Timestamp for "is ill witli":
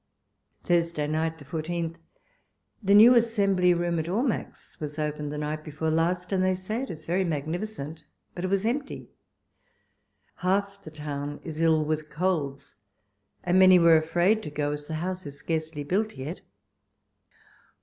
11.43-12.09